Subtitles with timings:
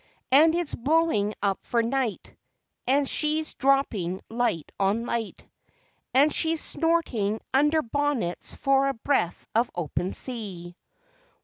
[0.31, 2.35] And it's blowing up for night,
[2.87, 5.45] And she's dropping Light on Light,
[6.11, 10.75] And she's snorting under bonnets for a breath of open sea.